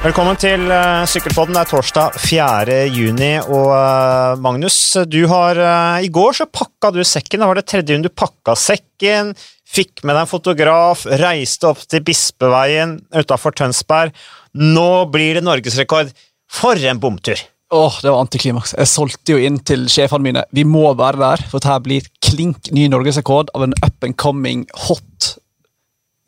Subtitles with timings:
[0.00, 1.52] Velkommen til uh, Sykkelpodden.
[1.52, 2.76] Det er torsdag 4.
[2.88, 7.42] juni, og uh, Magnus, du har uh, I går så pakka du sekken.
[7.42, 9.34] Da var det tredje juni du pakka sekken,
[9.68, 14.16] fikk med deg en fotograf, reiste opp til Bispeveien utafor Tønsberg.
[14.56, 16.16] Nå blir det norgesrekord.
[16.48, 17.44] For en bomtur!
[17.70, 18.72] Åh, Det var antiklimaks.
[18.80, 20.48] Jeg solgte jo inn til sjefene mine.
[20.56, 24.64] Vi må være der, for dette blir klink ny norgesrekord av en up and coming
[24.88, 25.04] hot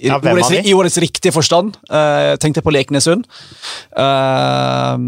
[0.02, 0.51] i, Ja, ordets.
[0.59, 1.79] I ordets riktige forstand.
[1.87, 3.24] Uh, tenkte på Leknesund.
[3.97, 4.98] Eh,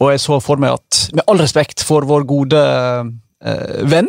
[0.00, 4.08] og jeg så for meg at, med all respekt for vår gode eh, venn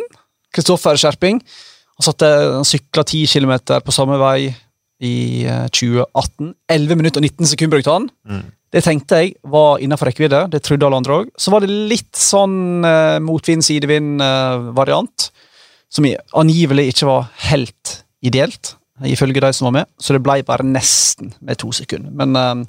[0.54, 3.52] Kristoffer Skjerping Han satte han sykla 10 km
[3.84, 4.40] på samme vei
[5.04, 6.54] i eh, 2018.
[6.72, 8.06] 11 minutter og 19 sekunder brukte han.
[8.72, 10.40] Det tenkte jeg var innenfor rekkevidde.
[10.52, 11.26] Det trodde alle andre òg.
[11.36, 15.18] Så var det litt sånn eh, motvind-sidevind-variant,
[15.92, 16.08] som
[16.40, 17.84] angivelig ikke var helt
[18.24, 18.64] ideelt,
[19.04, 19.88] ifølge de som var med.
[20.00, 22.10] Så det ble bare nesten med to sekunder.
[22.16, 22.62] Men uh,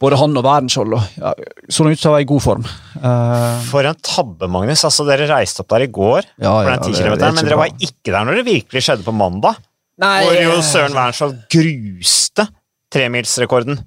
[0.00, 1.32] både han og Verdensskjold ja,
[1.68, 2.66] så ut til å være i god form.
[3.02, 4.84] Uh, For en tabbe, Magnus.
[4.86, 7.32] Altså, Dere reiste opp der i går, Ja, for ja, den 10 det- det er
[7.32, 9.58] men dere var ikke der når det virkelig skjedde på mandag.
[9.98, 12.46] Nei, hvor jo eh, Søren Wernskjold gruste
[12.94, 13.80] tremilsrekorden.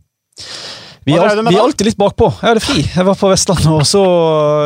[1.06, 2.28] Vi er, alt, vi er alltid litt bakpå.
[2.44, 2.82] Jeg hadde fri.
[2.86, 4.02] Jeg var på Vestlandet, og så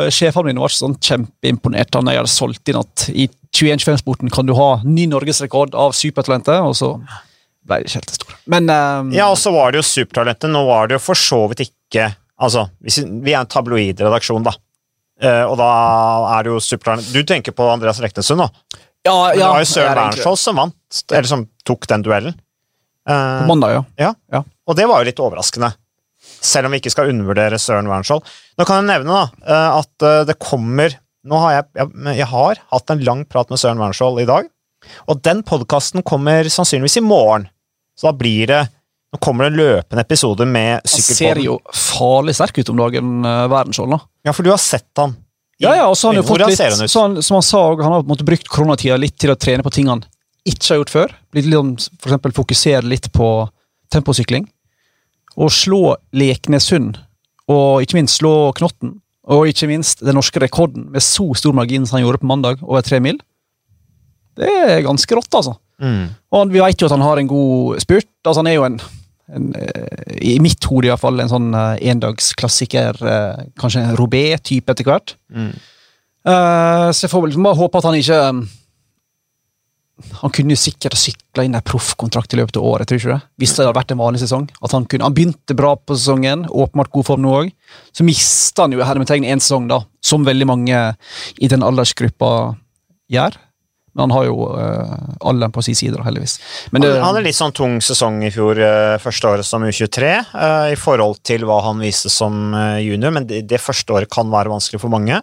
[0.09, 4.33] sjefen sjefene mine var ikke sånn kjempeimponert da jeg hadde solgt inn at i 21-25-sporten
[4.35, 6.91] kan du ha ny norgesrekord av supertalentet, og så
[7.65, 8.35] ble det ikke helt stor.
[8.51, 10.51] Men um, Ja, og så var det jo Supertalentet.
[10.51, 14.51] Nå var det jo for så vidt ikke Altså, vi er en tabloidredaksjon, da.
[15.23, 15.69] Uh, og da
[16.35, 18.49] er det jo Supertalent Du tenker på Andreas Leknesund, da.
[19.07, 22.35] ja, ja, det var jo Søren er Wernskjold som vant, eller som tok den duellen.
[23.07, 23.83] Uh, På mandag, ja.
[24.01, 24.11] ja.
[24.35, 24.43] Ja.
[24.67, 25.71] Og det var jo litt overraskende.
[26.41, 28.23] Selv om vi ikke skal undervurdere Søren Wernskjold.
[28.59, 32.27] Nå kan jeg nevne da, eh, at eh, det kommer Nå har jeg, jeg, jeg
[32.29, 34.45] har hatt en lang prat med Søren Wernskjold i dag,
[35.09, 37.47] og den podkasten kommer sannsynligvis i morgen.
[37.97, 38.59] Så da blir det
[39.15, 43.11] Nå kommer det en løpende episode med Han ser jo farlig sterk ut om dagen,
[43.23, 43.95] Wernskjold.
[43.95, 43.99] Da.
[44.27, 45.15] Ja, for du har sett han.
[45.57, 47.61] i- Ja, ja, og så har han jo fått litt, han han, Som han sa,
[47.79, 50.03] han har måttet brukt koronatida litt til å trene på ting han
[50.45, 51.13] ikke har gjort før.
[51.33, 53.29] Blitt litt, for eksempel fokusere litt på
[53.89, 54.45] temposykling.
[55.35, 56.99] Og slå Leknesund,
[57.51, 61.85] og ikke minst slå Knotten, og ikke minst den norske rekorden med så stor margin
[61.85, 63.17] som han gjorde på mandag, over tre mil.
[64.35, 65.55] Det er ganske rått, altså.
[65.81, 66.11] Mm.
[66.35, 68.07] Og vi vet jo at han har en god spurt.
[68.23, 68.77] Altså, han er jo en,
[69.35, 72.99] en eh, I mitt hode iallfall en sånn uh, endagsklassiker.
[72.99, 75.15] eh, kanskje en Robé-type etter hvert.
[75.31, 75.53] Mm.
[76.25, 78.21] Uh, så jeg får vel liksom bare håpe at han ikke
[79.95, 83.13] Han kunne jo sikkert ha sykla inn en proffkontrakt i løpet av året, tror ikke
[83.13, 83.21] det?
[83.39, 84.49] Hvis det hadde vært en vanlig sesong.
[84.59, 87.53] At Han kunne, han begynte bra på sesongen, åpenbart god form nå òg.
[87.95, 90.83] Så mista han jo hermetegn én sesong, da, som veldig mange
[91.39, 92.31] i den aldersgruppa
[93.11, 93.39] gjør.
[93.95, 96.35] Men han har jo uh, alderen på sin side, heldigvis.
[96.75, 100.09] Men det, Han, hadde litt sånn tung sesong i fjor, uh, første året som U23,
[100.35, 104.11] uh, i forhold til hva han viste som eh, junior, men det, det første året
[104.11, 105.21] kan være vanskelig for mange.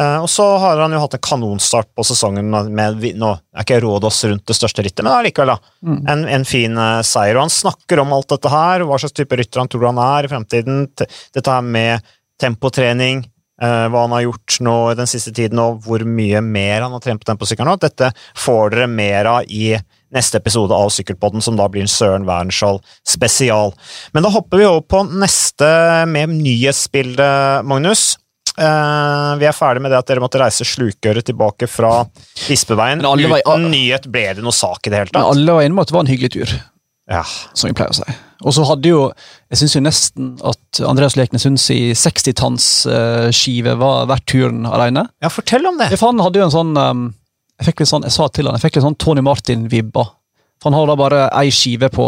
[0.00, 3.80] Eh, og så har han jo hatt en kanonstart på sesongen med Nå er ikke
[3.82, 5.72] Rådås rundt det største rittet, men allikevel, da.
[5.82, 5.98] Mm.
[6.12, 7.34] En, en fin eh, seier.
[7.34, 10.28] Og han snakker om alt dette her, hva slags type rytter han tror han er
[10.28, 10.86] i fremtiden.
[10.94, 12.06] Dette her med
[12.38, 13.24] tempotrening,
[13.58, 17.02] eh, hva han har gjort nå den siste tiden, og hvor mye mer han har
[17.02, 17.76] trent på temposykkelen nå.
[17.82, 19.74] Dette får dere mer av i
[20.14, 23.74] neste episode av Sykkelpodden, som da blir en Søren Wernskjold spesial.
[24.14, 25.74] Men da hopper vi over på neste
[26.08, 27.28] med nyhetsbilde,
[27.66, 28.14] Magnus.
[28.58, 32.04] Eh, vi er ferdig med det at dere måtte reise slukøret tilbake fra
[32.48, 32.98] Bispeveien.
[33.04, 35.20] Uten var- Uten nyhet ble det noe sak i det hele tatt.
[35.22, 36.58] men alle var enige om at det var en hyggelig tur.
[37.10, 37.22] Ja.
[37.54, 38.04] som vi pleier å si.
[38.44, 39.12] Og så hadde jo
[39.50, 41.64] Jeg syns jo nesten at Andreas Leknesunds
[41.96, 45.06] 60-tannsskive var verdt turen alene.
[45.22, 45.88] ja, fortell om det.
[45.98, 47.14] For han hadde jo en sånn um,
[47.58, 50.04] Jeg fikk litt sånn, jeg sa til han, jeg fikk litt sånn Tony Martin-vibba.
[50.60, 52.06] For han har da bare ei skive på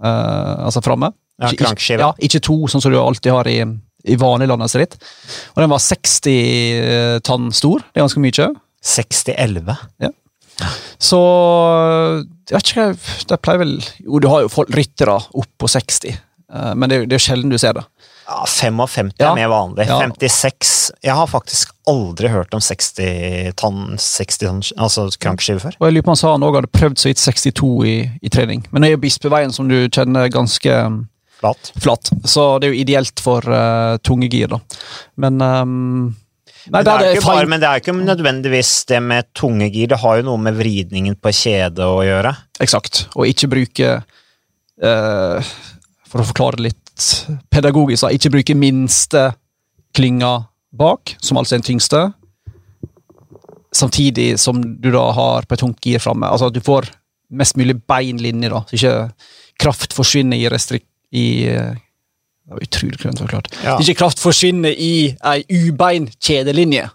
[0.00, 1.10] uh, Altså framme.
[1.42, 1.98] Ja, krankskive.
[2.00, 3.58] Ja, ikke to, sånn som du alltid har i,
[4.04, 4.96] i vanlig landslagsritt.
[5.56, 7.80] Og den var 60 tann stor.
[7.92, 8.50] Det er ganske mye.
[8.84, 9.76] 60-11.
[11.02, 11.18] Så
[12.50, 13.72] jeg vet ikke, hva- De pleier vel
[14.04, 16.12] Jo, du har jo folk, ryttere opp på 60,
[16.52, 17.84] eh, men det er det er sjelden du ser det.
[18.28, 19.32] Ja, 55 Ja.
[19.32, 19.86] er mer vanlig.
[19.86, 19.98] Ja.
[20.00, 25.74] 56 Jeg har faktisk aldri hørt om 60-tann 60 tann, altså krankskive før.
[25.80, 28.10] Og jeg lurer på om han sa han også hadde prøvd så vidt 62 i,
[28.22, 28.64] i trening.
[28.72, 30.72] Men det er jo Bispeveien, som du kjenner, ganske
[31.44, 31.72] um, Flat.
[31.84, 34.60] flat, så det er jo ideelt for uh, tunge gir, da.
[35.20, 36.12] Men um,
[36.64, 39.26] Nei, Men det, er det jo ikke bare, men det er ikke nødvendigvis det med
[39.36, 39.90] tunge gir.
[39.92, 42.32] Det har jo noe med vridningen på kjedet å gjøre.
[42.64, 43.02] Eksakt.
[43.18, 45.52] Og ikke bruke uh,
[46.08, 47.04] For å forklare det litt
[47.52, 49.26] pedagogisk, da, ikke bruke minste
[49.94, 50.32] klynga
[50.74, 52.00] bak, som altså er den tyngste,
[53.74, 56.30] samtidig som du da har på et tungt gir framme.
[56.30, 56.88] Altså at du får
[57.34, 58.94] mest mulig bein linje, da, så ikke
[59.60, 61.72] kraft forsvinner i, restrik i eh,
[62.44, 63.46] Det var utrolig klønete forklart.
[63.64, 63.78] Ja.
[63.80, 66.90] Ikke kraft forsvinner i ei ubein kjedelinje.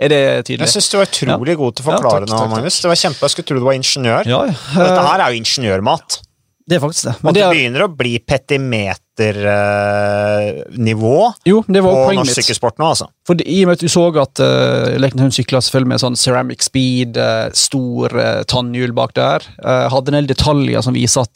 [0.00, 0.64] Er det tydelig?
[0.64, 2.54] Jeg syns du var utrolig god til å forklare Ja, takk, nå.
[2.54, 2.78] Magnus.
[2.80, 4.22] Det var kjempe, Jeg skulle tro du var ingeniør.
[4.30, 6.22] Ja, uh, Dette her er jo ingeniørmat.
[6.66, 7.12] Det er faktisk det.
[7.20, 13.06] Og Men det det er, begynner å bli petimeternivå uh, på norsk sykkelsport nå, altså.
[13.28, 16.18] For I og med at du så at uh, Lekne Hund sykla selvfølgelig med sånn
[16.18, 19.46] ceramic speed, uh, stor uh, tannhjul bak der.
[19.62, 21.34] eh, hadde en del detaljer som viser at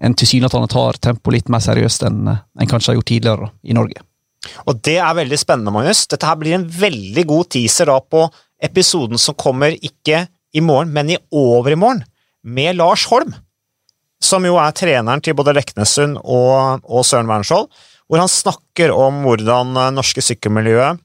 [0.00, 4.04] en tilsynelatende tar tempo litt mer seriøst enn en kanskje har gjort tidligere i Norge.
[4.64, 6.06] Og det er veldig spennende, Magnus.
[6.08, 8.24] Dette her blir en veldig god teaser da på
[8.64, 10.24] episoden som kommer ikke
[10.56, 12.02] i morgen, men i overmorgen,
[12.42, 13.34] med Lars Holm.
[14.20, 17.68] Som jo er treneren til både Leknessund og, og Søren Wernskjold.
[18.08, 21.00] Hvor han snakker om hvordan eh, norske sykkelmiljøet,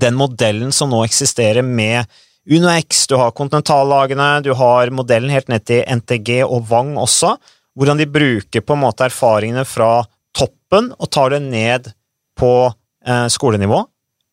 [0.00, 2.06] den modellen som nå eksisterer med
[2.50, 7.34] UnoX, du har kontinentallagene, du har modellen helt ned til NTG og Vang også,
[7.80, 10.02] hvordan de bruker på en måte erfaringene fra
[10.36, 11.88] toppen og tar det ned
[12.36, 13.78] på eh, skolenivå,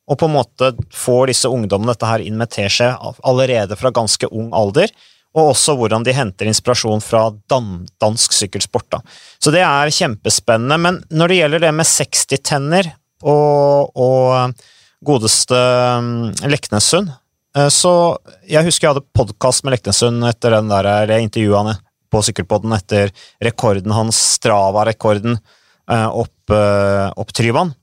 [0.08, 2.90] og på en måte får disse ungdommene dette her inn med teskje
[3.24, 4.92] allerede fra ganske ung alder,
[5.38, 8.88] og også hvordan de henter inspirasjon fra dan dansk sykkelsport.
[8.92, 9.02] Da.
[9.40, 12.92] Så det er kjempespennende, men når det gjelder det med 60-tenner
[13.24, 14.56] og, og
[15.08, 15.56] godeste
[16.04, 17.16] mm, Leknessund,
[17.56, 17.94] eh, så
[18.44, 21.78] jeg husker jeg hadde podkast med Leknessund etter den der, det intervjuet
[22.12, 23.12] på Sykkelpodden etter
[23.44, 25.40] rekorden hans, Strava-rekorden,
[25.92, 27.74] eh, opp, eh, opp Tryvann.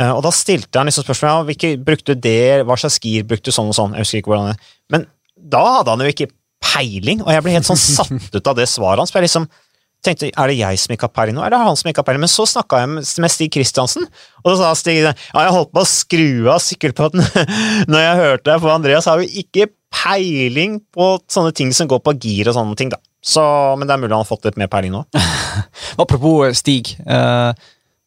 [0.00, 3.50] Eh, Og da stilte han liksom spørsmål ja, hvilke, brukte det, hva slags gir brukte
[3.50, 4.58] du sånn og sånn, jeg husker ikke hvordan det
[4.90, 5.06] Men
[5.38, 6.30] da hadde han jo ikke
[6.64, 9.12] peiling, og jeg ble helt sånn satt ut av det svaret hans.
[9.12, 9.46] for jeg liksom
[10.04, 12.02] tenkte, Er det jeg som ikke har peiling nå, eller er det han som ikke
[12.02, 12.24] har peiling?
[12.24, 14.04] Men så snakka jeg med Stig Kristiansen,
[14.42, 17.22] og da sa Stig ja, jeg holdt på å skru av sykkelpodden
[17.90, 22.02] når jeg hørte det, for Andreas har jo ikke peiling på sånne ting som går
[22.04, 22.98] på gir og sånne ting, da.
[23.24, 23.42] Så,
[23.78, 25.04] men det er mulig han har fått litt mer peiling nå.
[26.02, 26.96] Apropos eh, Stig.
[27.06, 27.52] eh,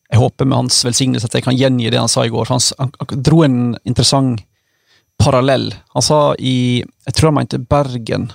[0.07, 2.47] jeg håper med hans velsignelse at jeg kan gjengi det han sa i går.
[2.53, 4.43] Han, han, han dro en interessant
[5.19, 5.71] parallell.
[5.97, 8.29] Han sa i Jeg tror han mente Bergen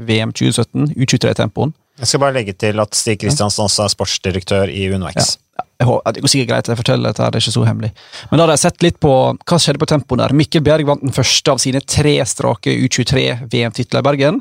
[0.00, 1.74] VM 2017, U23-tempoen.
[2.00, 5.36] Jeg skal bare legge til at Stig Kristiansen også er sportsdirektør i UnoX.
[5.80, 7.90] Jeg håper, det går sikkert greit at jeg forteller dette, det er ikke så hemmelig.
[8.30, 10.34] Men da hadde jeg sett litt på hva som skjedde på tempoen der.
[10.36, 14.40] Mikkel Bjerg vant den første av sine tre strake U23-VM-titler i Bergen.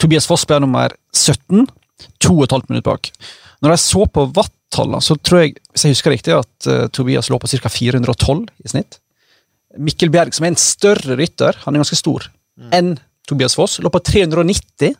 [0.00, 1.66] Tobias Foss ble nummer 17,
[2.24, 3.10] to og et halvt minutt bak.
[3.64, 7.32] Når jeg så på watt-tallene, så tror jeg, hvis jeg husker riktig, at uh, Tobias
[7.32, 7.72] lå på ca.
[7.72, 9.00] 412 i snitt.
[9.80, 12.28] Mikkel Bjerg, som er en større rytter, han er ganske stor,
[12.74, 12.96] enn
[13.28, 14.96] Tobias Foss, lå på 390,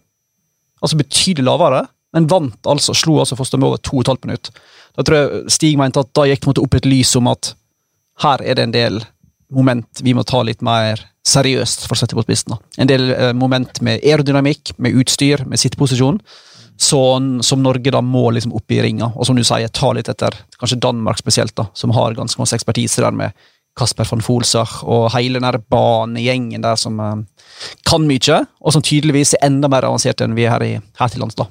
[0.84, 1.86] altså betydelig lavere,
[2.18, 4.50] men vant altså, slo altså Foss med over to og et halvt minutt.
[4.98, 7.52] Da tror jeg Stig mente at da gikk det opp et lys om at
[8.24, 9.00] her er det en del
[9.54, 12.56] moment vi må ta litt mer seriøst, for å sette på spissen.
[12.80, 16.20] En del eh, moment med aerodynamikk, med utstyr, med sitteposisjon,
[16.78, 19.12] sånn, som Norge da må liksom opp i ringa.
[19.14, 22.56] Og som du sier, ta litt etter kanskje Danmark spesielt, da, som har ganske masse
[22.58, 23.36] ekspertise der med
[23.78, 27.20] Kasper van Folsach og hele den banegjengen der som eh,
[27.88, 31.22] kan mye, og som tydeligvis er enda mer avansert enn vi er her, her til
[31.22, 31.38] lands.
[31.38, 31.46] da.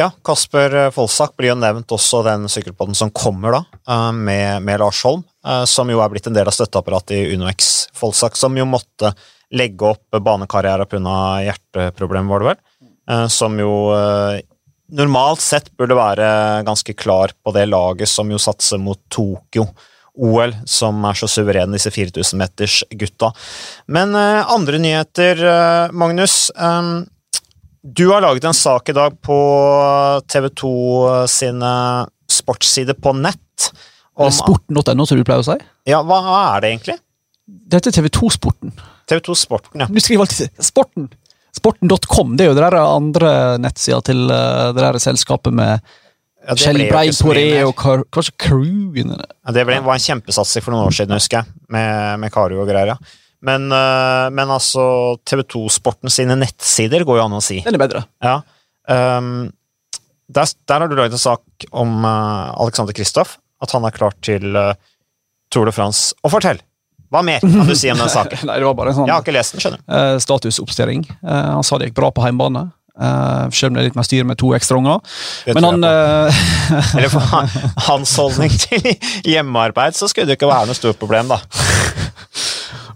[0.00, 4.80] Ja, Kasper Folsak blir jo nevnt også den sykkelpodden som kommer da, eh, med, med
[4.80, 7.90] Lars Holm, eh, som jo er blitt en del av støtteapparatet i UnoX.
[8.00, 9.10] Folsak som jo måtte
[9.52, 11.18] legge opp banekarriere pga.
[11.44, 14.40] hjerteproblemer, var det vel, eh, som jo eh,
[14.96, 19.68] normalt sett burde være ganske klar på det laget som jo satser mot Tokyo.
[20.20, 23.34] OL, som er så suveren, disse 4000-meters-gutta.
[23.92, 26.50] Men eh, andre nyheter, eh, Magnus.
[26.56, 26.94] eh,
[27.82, 29.36] du har laget en sak i dag på
[30.28, 30.72] TV2
[31.30, 31.70] sine
[32.30, 33.70] sportssider på nett.
[34.20, 35.56] Om, Sporten.no, som du pleier å si.
[35.88, 36.20] ja, hva
[36.56, 36.98] er det egentlig?
[37.46, 38.74] Dette er TV2-sporten.
[39.10, 39.88] TV2 Sporten, ja.
[39.88, 41.08] Du skriver alltid Sporten.
[41.56, 45.80] Sporten.com det er jo det der andre nettsida til eh, det der selskapet med
[46.46, 49.16] ja Kjell Brein og Car kanskje Crew det.
[49.18, 52.54] Ja, det ble, var en kjempesatsing for noen år siden, husker jeg, med, med Karu
[52.62, 52.94] og greier.
[52.94, 53.16] ja.
[53.46, 54.82] Men, eh, men altså,
[55.24, 57.60] TV2 Sporten sine nettsider går jo an å si.
[57.64, 58.04] Den er bedre.
[58.24, 58.40] Ja.
[58.90, 59.48] Um,
[60.30, 64.14] der, der har du laget en sak om uh, Alexander Kristoff, at han er klar
[64.24, 64.74] til uh,
[65.50, 66.12] Tour de France.
[66.24, 66.60] Og fortell!
[67.10, 68.44] Hva mer kan du si om den saken?
[68.46, 69.86] Nei, det var bare en sånn Jeg har ikke lest den, skjønner du.
[69.98, 71.08] eh, statusoppstilling.
[71.24, 72.68] Uh, han sa det gikk bra på heimbane.
[73.00, 75.00] Uh, selv om det er litt mer styr med to ekstra unger.
[75.46, 76.40] Det Men han eh,
[76.98, 77.24] Eller for
[77.88, 78.90] hans holdning til
[79.24, 81.40] hjemmearbeid, så skulle det ikke være noe stort problem, da.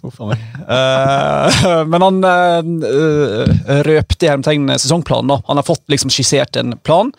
[0.04, 0.46] Uff a meg.
[0.76, 3.52] Eh, men han uh,
[3.88, 5.32] røpte hermetegn sesongplanen.
[5.32, 5.40] da.
[5.48, 7.12] Han har fått liksom skissert en plan.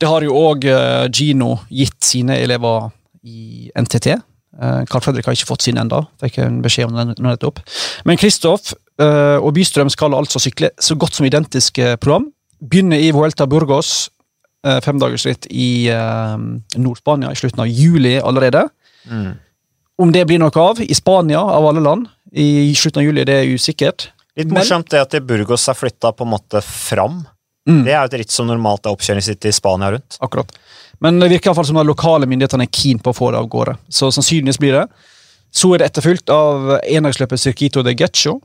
[0.00, 0.66] Det har jo òg
[1.14, 2.90] Gino gitt sine elever
[3.24, 4.18] i NTT.
[4.60, 6.02] Uh, Carl Fredrik har ikke fått sin ennå.
[6.20, 7.52] Fikk en beskjed om den nå.
[8.08, 12.28] Men Kristoff uh, og Bystrøm skal altså sykle så godt som identiske program.
[12.60, 14.10] Begynner i Vuelta Burgos
[14.66, 15.88] uh, femdagersritt i
[16.76, 18.66] Nord-Spania i slutten av juli allerede.
[19.08, 19.32] Mm.
[20.00, 23.36] Om det blir noe av i Spania, av alle land, i slutten av juli, det
[23.42, 24.08] er usikkert.
[24.38, 27.24] Litt morsomt det at Burgos er flytta på en måte fram.
[27.68, 27.82] Mm.
[27.84, 30.16] Det er jo et ritt som normalt er oppkjøringsritt i Spania rundt.
[30.24, 30.54] Akkurat.
[31.04, 33.30] Men det virker i hvert fall som de lokale myndighetene er keen på å få
[33.34, 33.76] det av gårde.
[33.92, 34.86] Så sannsynligvis blir det.
[35.52, 38.38] Så er det etterfulgt av endagsløpet Circuito de Geccio.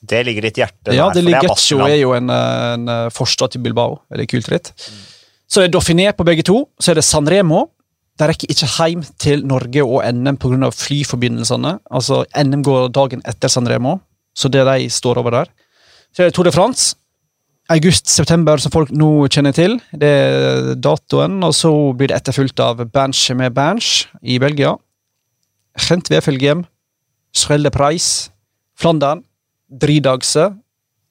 [0.00, 3.50] Det ligger ditt hjerte Ja, der, Ja, de det er er jo en, en forstad
[3.52, 3.98] til Bilbao.
[4.12, 4.72] Veldig kult ritt.
[5.48, 6.68] Så er det Dauphiné på begge to.
[6.78, 7.66] Så er det San Remo.
[8.18, 10.70] De rekker ikke hjem til Norge og NM pga.
[10.74, 11.78] flyforbindelsene.
[11.90, 13.98] Altså, NM går dagen etter San Remo,
[14.34, 15.52] så det de står over der.
[16.12, 16.96] Så er det Tour de France.
[17.68, 19.76] August-september, som folk nå kjenner til.
[19.92, 24.72] Det er datoen, og så blir det etterfulgt av Banche med Banche i Belgia.
[25.78, 26.64] Gent Wefelgem,
[27.36, 28.30] Schrelle Price,
[28.78, 29.20] Flandern,
[29.68, 30.48] Dridagse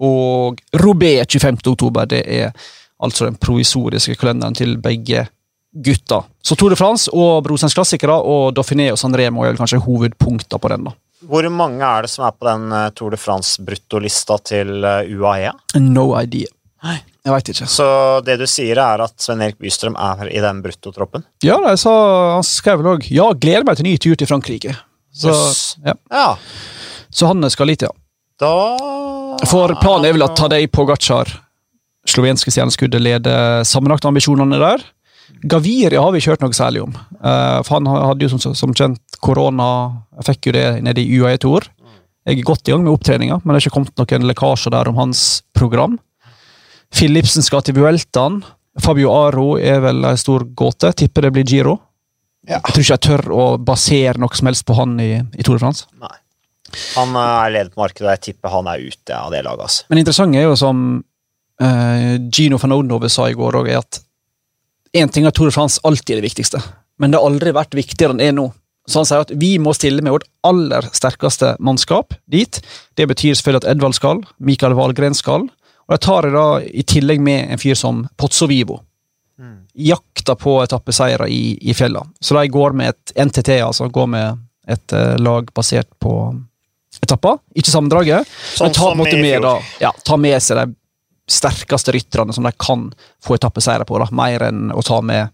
[0.01, 1.61] og Robé 25.
[1.71, 2.09] oktober.
[2.09, 2.51] Det er
[2.99, 5.27] altså den provisoriske kalenderen til begge
[5.74, 6.24] gutta.
[6.43, 10.62] Så Tour de France og Brosens klassikere og Dauphiné og San Remo er kanskje hovedpunkter
[10.62, 10.88] på den.
[10.88, 10.95] da.
[11.27, 15.51] Hvor mange er det som er på den eh, Tour de France-bruttolista til eh, UAE?
[15.81, 16.50] No idea.
[16.86, 17.00] Nei.
[17.27, 17.65] Jeg veit ikke.
[17.67, 17.86] Så
[18.24, 21.25] det du sier, er at Sven Erik Bystrøm er i den bruttotroppen?
[21.43, 21.93] Ja, jeg sa,
[22.38, 24.77] han skrev vel òg Ja, gleder meg til ny tur til Frankrike.
[25.12, 25.33] Så,
[25.83, 25.97] ja.
[26.13, 26.27] Ja.
[27.12, 27.91] så han skal litt, ja.
[28.39, 28.53] Da
[29.50, 31.31] For planen er vel at Tadej Pogacar,
[32.07, 34.86] slovenske stjerneskuddet, leder sammenlagtambisjonene der.
[35.48, 36.93] Gaviria har vi ikke hørt noe særlig om.
[37.19, 39.69] Uh, for han hadde jo som, som kjent korona.
[40.25, 41.67] Fikk jo det nede i UAE Tour.
[42.27, 44.89] Jeg er godt i gang med opptreninga, men det er ikke kommet noen lekkasjer der
[44.91, 45.24] om hans
[45.55, 45.96] program.
[46.96, 48.41] Philipsen skal til Vueltaen.
[48.84, 50.91] Fabio Aro er vel en stor gåte.
[51.00, 51.77] Tipper det blir Giro.
[52.48, 52.60] Ja.
[52.60, 55.57] Jeg tror ikke jeg tør å basere noe som helst på han i, i Tour
[55.57, 55.88] de France.
[56.00, 56.15] Nei.
[56.96, 59.63] Han eh, er leder på markedet, og jeg tipper han er ute av det laget.
[59.67, 59.88] Altså.
[59.91, 60.84] Men interessant er jo som
[61.63, 64.01] uh, Gino van Odenhove sa i går òg, er at
[64.94, 66.62] én ting er Tour de France alltid er det viktigste,
[67.00, 68.48] men det har aldri vært viktigere enn det er nå.
[68.88, 72.62] Så han sier at vi må stille med vårt aller sterkeste mannskap dit.
[72.96, 75.50] Det betyr selvfølgelig at Edvald skal, Mikael Wahlgren skal,
[75.88, 78.79] og jeg tar da i tillegg med en fyr som Pozzo Vivo.
[79.77, 82.01] Jakta på etappeseiere i, i fjella.
[82.20, 86.15] Så de går med et NTT, altså går med et uh, lag basert på
[87.03, 87.38] etapper.
[87.56, 89.44] Ikke sammendraget, Sånn men tar, sånn med, fjor.
[89.46, 89.53] da,
[89.84, 90.75] ja, ta med seg de
[91.27, 92.93] sterkeste rytterne som de kan
[93.24, 94.00] få etappeseiere på.
[94.00, 94.07] Da.
[94.15, 95.27] Mer enn å ta med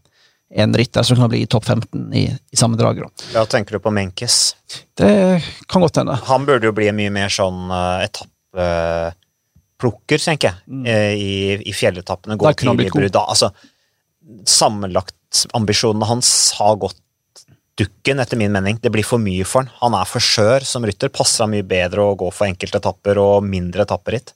[0.53, 3.03] en rytter som kan bli topp 15 i, i sammendraget.
[3.03, 3.09] Da.
[3.33, 4.55] Ja, tenker du på Menkes?
[4.97, 6.17] Det kan godt hende.
[6.29, 10.85] Han burde jo bli mye mer sånn uh, etappeplukker, tenker jeg, mm.
[11.17, 12.37] i, i fjelletappene.
[12.37, 13.15] Gå tidlig i brudd.
[13.23, 13.49] Altså,
[14.49, 16.99] sammenlagt ambisjonene hans har gått
[17.77, 18.77] dukken, etter min mening.
[18.81, 19.71] Det blir for mye for han.
[19.81, 21.09] Han er for skjør som rytter.
[21.13, 24.35] Passer han mye bedre å gå for enkeltetapper og mindre etapperitt.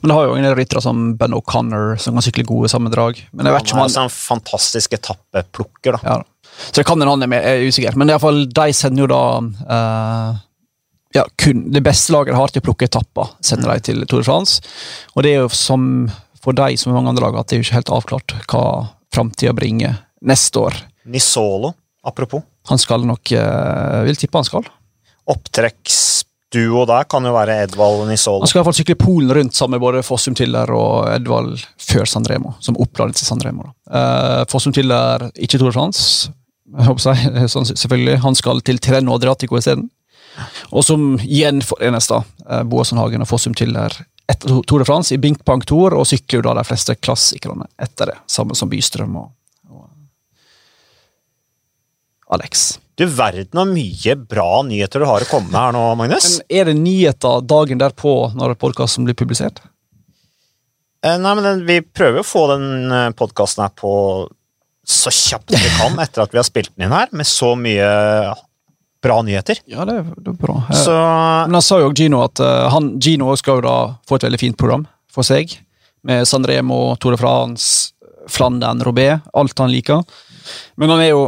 [0.00, 3.18] Men det har jo en del ryttere som Ben O'Connor som kan sykle gode sammendrag.
[3.32, 6.00] Men jeg vet ikke Han om er han også en fantastisk etappeplukker, da.
[6.04, 6.22] ja.
[6.70, 7.96] Så det kan hende han er, med, er usikker.
[7.98, 10.42] Men i fall, de sender jo da uh,
[11.14, 14.28] ja, kun Det beste laget har til å plukke etapper, sender de til Tour de
[14.28, 14.62] France.
[15.14, 16.06] Og det er jo som
[16.44, 18.64] for de som mange andre lag at det er jo ikke helt avklart hva
[19.14, 20.76] framtida bringer neste år.
[21.08, 21.72] Nisolo,
[22.04, 22.44] apropos.
[22.68, 24.66] Han skal nok eh, Vil tippe han skal.
[26.54, 28.40] Opptrekksduo der kan jo være Edvald Nisolo.
[28.42, 31.64] Han skal i hvert fall sykle Polen rundt sammen med både Fossum Tiller og Edvald
[31.78, 36.30] før Sandremo, Som oppladning til San Uh, Fossum Tiller, ikke Tour de France.
[36.74, 38.20] Jeg sånn, selvfølgelig.
[38.22, 39.90] Han skal til Treno Adriatico isteden.
[40.72, 43.92] Og som gjenforenes da, eh, Boasson Hagen og Fossum Tiller
[44.26, 47.68] etter Tour de France i Bink Bank Tour, og sykler jo da de fleste klassikerne
[47.78, 48.16] etter det.
[48.26, 49.30] Sammen som Bystrøm og,
[49.70, 49.86] og
[52.34, 52.80] Alex.
[52.94, 56.36] Du verden hvor mye bra nyheter du har å komme med her nå, Magnus.
[56.38, 59.58] Men er det nyheter dagen derpå når podkasten blir publisert?
[61.04, 63.92] Eh, Nei, men den, Vi prøver å få den podkasten her på
[64.84, 67.88] så kjapt vi kan etter at vi har spilt den inn her, med så mye
[69.04, 69.58] bra nyheter.
[69.68, 70.58] Ja, det det er bra.
[70.70, 73.76] Eh, Så Men han sa jo Gino at eh, han, Gino skal jo da
[74.08, 75.58] få et veldig fint program for seg.
[76.04, 77.56] Med San Remo, Tour de
[78.28, 80.04] Flandern, Robé, alt han liker.
[80.80, 81.24] Men han er jo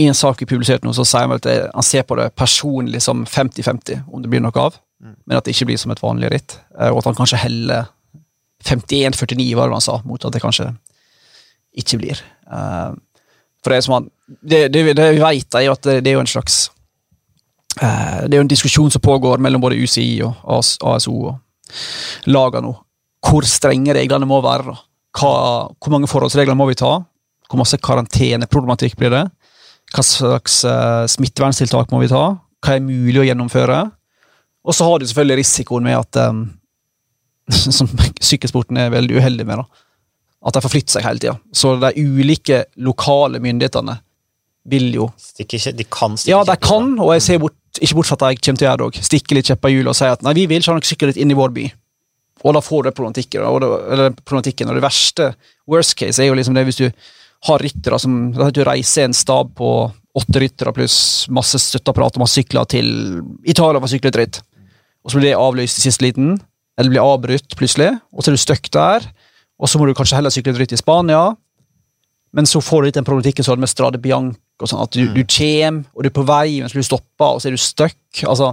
[0.00, 2.30] i en sak vi publiserte nå, så sier han at det, han ser på det
[2.38, 4.78] personlig som 50-50, om det blir noe av.
[5.02, 6.54] Men at det ikke blir som et vanlig ritt.
[6.78, 7.88] eh, Og at han kanskje heller
[8.64, 10.68] 51-49, var det han sa, mot at det kanskje
[11.82, 12.20] ikke blir.
[12.52, 12.92] Eh,
[13.64, 16.14] For det som han Det, det, det vi vet, er jo at det, det er
[16.16, 16.70] jo en slags
[17.82, 21.38] eh, Det er jo en diskusjon som pågår mellom både UCI og AS, ASO og
[22.26, 22.72] lagene nå.
[23.22, 24.72] Hvor strenge reglene må være.
[25.18, 25.32] Hva,
[25.78, 27.02] hvor mange forholdsregler må vi ta?
[27.48, 29.22] Hvor masse karanteneproblematikk blir det?
[29.92, 32.24] Hva slags uh, smitteverntiltak må vi ta?
[32.62, 33.78] Hva er mulig å gjennomføre?
[34.62, 36.44] Og så har du selvfølgelig risikoen med at um,
[37.78, 37.90] Som
[38.22, 39.84] sykkelsporten er veldig uheldig med, da.
[40.46, 41.34] At de forflytter seg hele tida.
[41.54, 43.98] Så de ulike lokale myndighetene
[44.70, 47.98] vil jo Stikker ikke, de kan stikke Ja, de kan, og jeg ser bort, ikke
[47.98, 48.98] bort fra at de kommer til å gjøre det òg.
[49.10, 51.18] Stikke litt kjepper i hjulet og si at nei, vi vil ikke ha noe sikkerhet
[51.22, 51.66] inn i vår by.
[52.42, 53.44] Og da får du problematikken.
[53.46, 55.28] Og det, eller problematikken, og det verste,
[55.70, 56.86] worst case, er jo liksom det hvis du
[57.48, 62.36] har ryttere som Du reiser en stab på åtte ryttere pluss masse støtteapparat og masse
[62.36, 62.88] sykler til
[63.48, 64.40] Italia for å sykle et ritt.
[65.02, 66.34] Og så blir det avlyst i siste liten,
[66.78, 69.06] eller blir avbrutt plutselig, og så er du stuck der.
[69.62, 71.32] Og så må du kanskje heller sykle et ritt i Spania,
[72.32, 74.38] men så får du litt den problematikken som du hadde med Strade Bianca.
[74.60, 76.88] og sånn, At du, du kommer, og du er på vei, men så blir du
[76.88, 78.22] stoppa, og så er du stuck.
[78.28, 78.52] Altså,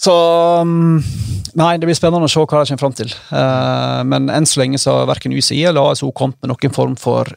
[0.00, 0.14] så
[0.64, 1.00] um,
[1.58, 3.12] Nei, det blir spennende å se hva de kommer fram til.
[3.32, 6.94] Uh, men enn så lenge så har verken UCI eller ASO kommet med noen form
[7.00, 7.28] for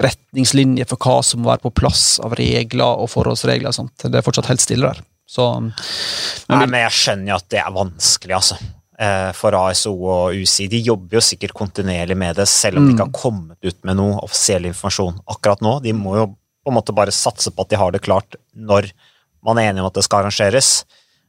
[0.00, 3.68] retningslinje for hva som må være på plass av regler og forholdsregler.
[3.72, 3.96] og sånt.
[4.06, 5.02] Det er fortsatt helt stille der.
[5.30, 5.72] Så, men,
[6.50, 8.56] Nei, men jeg skjønner jo at det er vanskelig, altså.
[9.00, 10.66] Eh, For ASO og UCI.
[10.72, 13.96] De jobber jo sikkert kontinuerlig med det, selv om de ikke har kommet ut med
[14.00, 15.76] noe offisiell informasjon akkurat nå.
[15.84, 18.90] De må jo på en måte bare satse på at de har det klart når
[19.46, 20.84] man er enig om at det skal arrangeres.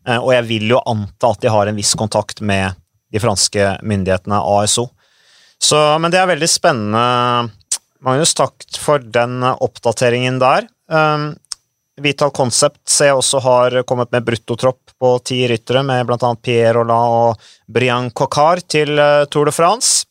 [0.08, 2.74] Eh, Og jeg vil jo anta at de har en viss kontakt med
[3.12, 4.90] de franske myndighetene, ASO.
[5.62, 7.52] Så, men det er veldig spennende.
[8.02, 10.66] Magnus, takk for den oppdateringen der.
[10.90, 11.36] Um,
[12.02, 16.32] Vital Concept ser jeg også har kommet med bruttotropp på ti ryttere, med bl.a.
[16.42, 20.08] Pierre Rolland og Brian Coccard til eh, Tour de France.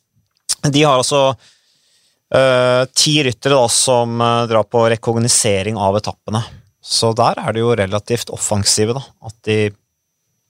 [0.61, 6.43] De har altså uh, ti ryttere da, som eh, drar på rekognosering av etappene.
[6.81, 9.03] Så der er de jo relativt offensive, da.
[9.27, 9.59] At de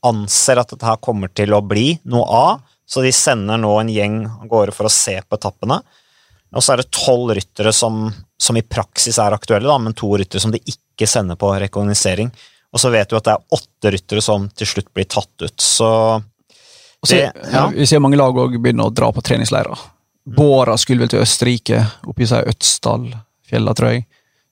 [0.06, 3.92] anser at dette her kommer til å bli noe av, så de sender nå en
[3.94, 5.80] gjeng av gårde for å se på etappene.
[6.56, 8.10] Og så er det tolv ryttere som,
[8.42, 12.32] som i praksis er aktuelle, da, men to ryttere som de ikke sender på rekognosering.
[12.72, 15.56] Og så vet du at det er åtte ryttere som til slutt blir tatt ut,
[15.62, 15.90] så
[17.08, 17.32] Det- ja.
[17.52, 17.68] ja.
[17.74, 19.80] Vi ser mange lag òg begynne å dra på treningsleirer.
[20.28, 24.06] Båra skulle vel til Østerrike, oppi seg Øtsdal-fjella, tror jeg.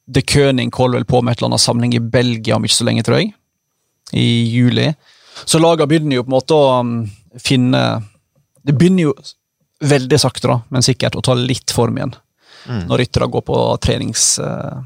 [0.09, 2.87] De König holder vel på med et eller annet samling i Belgia om ikke så
[2.87, 3.33] lenge, tror jeg.
[4.17, 4.87] I juli.
[5.45, 6.95] Så laga begynner jo på en måte å um,
[7.37, 8.01] finne
[8.65, 9.13] Det begynner jo
[9.79, 12.15] veldig sakte, da, men sikkert, å ta litt form igjen.
[12.67, 12.87] Mm.
[12.89, 14.31] Når ryttere går på trenings...
[14.43, 14.79] eh,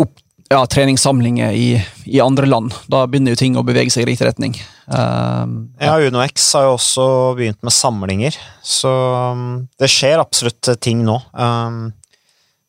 [0.00, 0.14] opp,
[0.50, 1.68] ja, treningssamlinger i,
[2.04, 2.74] i andre land.
[2.90, 4.56] Da begynner jo ting å bevege seg i riktig retning.
[4.86, 7.06] Um, Ja, UnoX har jo også
[7.38, 8.92] begynt med samlinger, så
[9.32, 9.44] um,
[9.80, 11.86] det skjer absolutt ting nå um,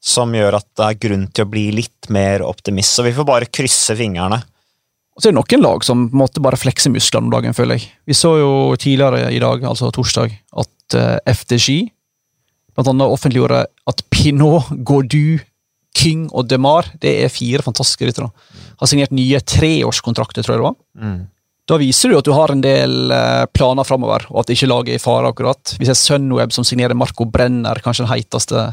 [0.05, 2.95] som gjør at det er grunn til å bli litt mer optimist.
[2.95, 4.39] Så vi får bare krysse fingrene.
[5.15, 7.91] Og så er det noen lag som måte bare flekse musklene om dagen, føler jeg.
[8.03, 11.85] Vi så jo tidligere i dag, altså torsdag, at uh, FDG
[12.75, 15.39] blant annet offentliggjorde at Pinot, Gaudu,
[15.95, 18.27] King og DeMar, det er fire fantastiske ryttere,
[18.81, 20.75] har signert nye treårskontrakter, tror jeg det var.
[20.99, 21.21] Mm.
[21.65, 24.93] Da viser du at du har en del eh, planer framover, og at ikke laget
[24.93, 25.31] er i fare.
[25.31, 25.77] akkurat.
[25.79, 28.67] Vi ser Sunweb som signerer Marco Brenner, kanskje den heiteste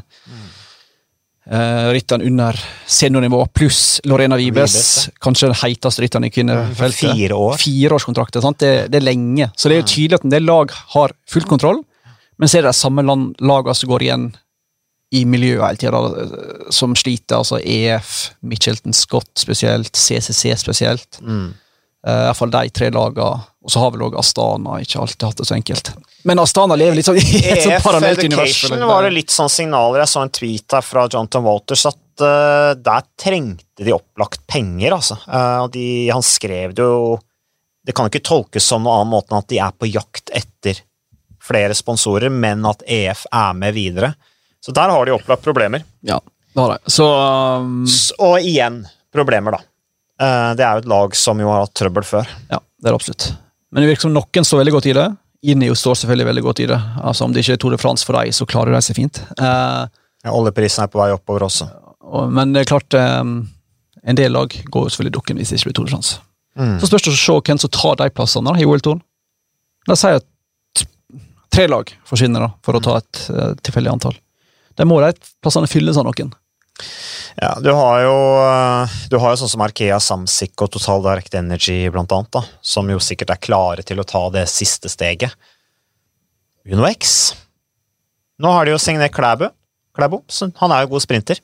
[1.51, 7.17] uh, rytteren under seniornivå, pluss Lorena Vibes, Vibes, kanskje den heiteste rytteren i kvinnefeltet.
[7.17, 7.57] Fire år.
[7.63, 8.47] Fireårskontrakter.
[8.61, 9.51] Det, det er lenge.
[9.57, 11.83] Så det er jo tydelig at en del lag har full kontroll,
[12.39, 14.31] men så er det de samme land, lagene som går igjen
[15.13, 17.43] i miljøet hele tida, som sliter.
[17.43, 21.21] Altså EF, Mitchelton Scott spesielt, CCC spesielt.
[21.21, 21.53] Mm.
[22.03, 23.49] Uh, Iallfall de tre lagene.
[23.63, 25.93] Og så har vel òg Astana ikke alltid hatt det så enkelt.
[26.27, 28.57] Men Astana lever litt sånn i et sånt EF parallelt univers.
[28.65, 30.03] Education var det litt sånn signaler.
[30.03, 34.97] Jeg så en tweet her fra Jonathan Walters at uh, der trengte de opplagt penger,
[34.99, 35.21] altså.
[35.29, 37.21] Uh, de, han skrev det jo
[37.83, 40.83] Det kan ikke tolkes som noen annen måte enn at de er på jakt etter
[41.43, 44.13] flere sponsorer, men at EF er med videre.
[44.63, 45.83] Så der har de opplagt problemer.
[46.07, 46.21] Ja,
[46.55, 46.91] det har de.
[46.91, 47.83] Så um,
[48.23, 48.85] Og igjen
[49.15, 49.67] problemer, da.
[50.23, 52.29] Eh, det er jo et lag som jo har hatt trøbbel før.
[52.53, 53.29] Ja, det er det absolutt.
[53.73, 55.09] Men det virker som noen står veldig godt i det.
[55.53, 56.79] Inio står selvfølgelig veldig godt i det.
[57.03, 59.23] Altså Om det ikke er Tour de France for dem, så klarer de seg fint.
[59.41, 59.89] Uh,
[60.23, 61.67] Ja, oljeprisen er på vei oppover også.
[61.99, 63.49] og, men det er klart, um,
[64.07, 66.21] en del lag går jo selvfølgelig dukken hvis det ikke blir Tour de France.
[66.55, 66.77] Mm.
[66.79, 69.01] Så spørs det å se hvem som tar de plassene da, i Tour.
[69.89, 70.85] La oss si at
[71.53, 74.15] tre lag forsvinner, da, for å ta et uh, tilfeldig antall.
[74.79, 75.11] De må de
[75.43, 76.31] plassene fylles av noen.
[77.37, 81.37] Ja, du har jo eh, Du har jo sånn som Arkea Samsic og Total Direct
[81.39, 85.37] Energy, blant annet, da, som jo sikkert er klare til å ta det siste steget.
[86.69, 87.33] UnoX
[88.43, 89.53] Nå har de jo signert Klæbo.
[89.97, 90.23] Klæbo,
[90.59, 91.39] han er jo god sprinter.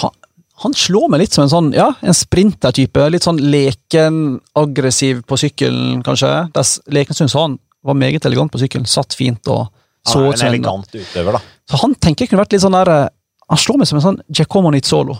[0.00, 0.14] han,
[0.62, 3.08] han slår meg litt som en sånn, ja, en sprintertype.
[3.12, 6.30] Litt sånn leken, aggressiv på sykkelen, kanskje.
[6.54, 8.88] Der Leken syns han var meget elegant på sykkelen.
[8.90, 9.68] Satt fint og
[10.06, 11.42] så ut som en en elegant utøver, da.
[11.68, 13.08] Så han tenker jeg kunne vært litt sånn der eh,
[13.48, 15.16] Han slår meg som en sånn Giacomo Nizzolo.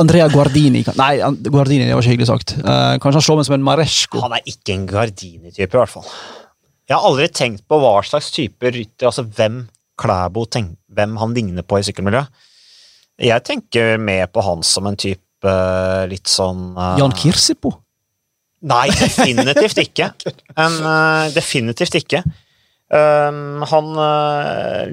[0.00, 1.12] Andrea Guardini Nei,
[1.46, 2.56] Guardini det var ikke hyggelig sagt.
[2.58, 4.20] Uh, kanskje han slår meg som en Maresco.
[4.24, 6.08] Han er ikke en Guardini-type, i hvert fall.
[6.86, 9.64] Jeg har aldri tenkt på hva slags type rytter, altså hvem
[9.96, 12.44] Klæbo tenk, hvem han ligner på i sykkelmiljøet.
[13.26, 17.72] Jeg tenker mer på han som en type uh, litt sånn uh, Jan Kirsipo?
[18.66, 20.10] Nei, definitivt ikke.
[20.56, 22.24] En, uh, definitivt ikke.
[22.86, 23.88] Um, han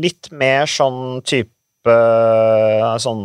[0.02, 1.53] litt mer sånn type
[3.04, 3.24] sånn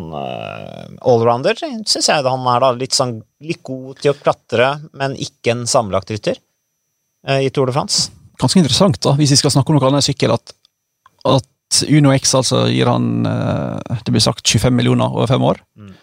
[0.98, 2.64] allrounder, syns jeg han er.
[2.64, 6.40] da, Litt sånn litt god til å klatre, men ikke en sammenlagt rytter
[7.38, 8.08] i Tour de France.
[8.40, 10.54] Ganske interessant, da, hvis vi skal snakke om noe annet sykkel, at,
[11.28, 15.62] at Uno X altså gir han det blir sagt 25 millioner over fem år.
[15.78, 15.94] Mm.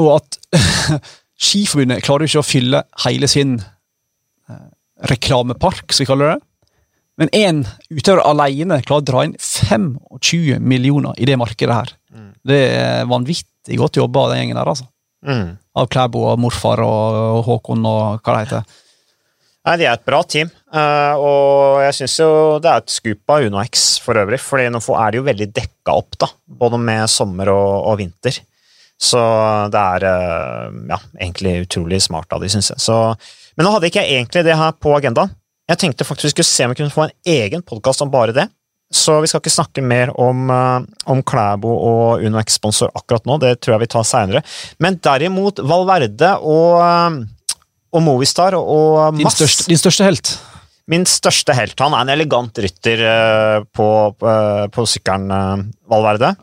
[0.00, 0.38] Og at
[1.44, 4.66] Skiforbundet klarer ikke å fylle hele sin eh,
[5.10, 6.38] reklamepark, skal vi kalle det.
[7.20, 7.62] Men én
[7.94, 11.92] utøver alene klarer å dra inn 25 millioner i det markedet her.
[12.10, 12.30] Mm.
[12.42, 14.88] Det er vanvittig godt jobba av den gjengen der, altså.
[15.24, 15.52] Mm.
[15.78, 18.80] Av Klæbo og morfar og Håkon og hva det heter.
[19.64, 23.32] Nei, De er et bra team, uh, og jeg syns jo det er et skup
[23.32, 24.40] av Uno X for øvrig.
[24.42, 28.42] For nå er de jo veldig dekka opp, da, både med sommer og, og vinter.
[29.00, 29.22] Så
[29.72, 32.84] det er uh, ja, egentlig utrolig smart av de, syns jeg.
[32.84, 32.98] Så,
[33.56, 35.32] men nå hadde ikke jeg egentlig det her på agendaen.
[35.70, 38.34] Jeg tenkte faktisk vi skulle se om vi kunne få en egen podkast om bare
[38.36, 38.48] det.
[38.94, 43.56] Så vi skal ikke snakke mer om, uh, om Klæbo og UnoX-sponsor akkurat nå, det
[43.64, 44.44] tror jeg vi tar seinere.
[44.78, 47.16] Men derimot Valverde og, uh,
[47.96, 49.24] og Movistar og Mass.
[49.24, 50.34] Din største, din største helt?
[50.92, 51.80] Min største helt.
[51.80, 53.04] Han er en elegant rytter
[53.72, 53.88] på,
[54.20, 54.34] på,
[54.68, 56.34] på sykkelen, Valverde.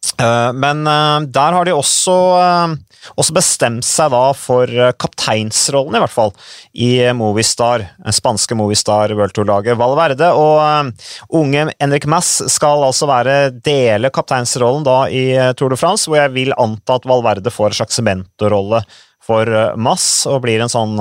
[0.00, 6.02] Eh, men eh, der har de også, eh, også, bestemt seg da for kapteinsrollen, i
[6.02, 6.32] hvert fall,
[6.74, 10.30] i Movistar, spanske Movistar World Tour-laget Valverde.
[10.36, 15.26] Og unge Henrik Mass skal altså være dele kapteinsrollen da i
[15.58, 18.82] Tour de France, hvor jeg vil anta at Valverde får en slags mentorrolle
[19.24, 19.48] for
[19.80, 20.96] Mass og blir en sånn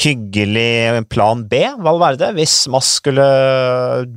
[0.00, 3.24] hyggelig plan B, Valverde, hvis Mass skulle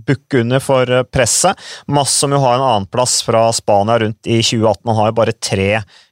[0.08, 1.60] bukke under for presset.
[1.88, 5.38] Mass som jo har en annenplass fra Spania rundt i 2018, han har jo bare
[5.38, 5.70] tre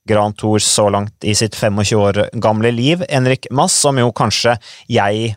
[0.09, 3.01] Grand Tour så langt i sitt 25 år gamle liv.
[3.09, 4.57] Henrik Mass, som jo kanskje
[4.91, 5.33] jeg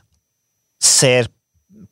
[0.85, 1.33] ser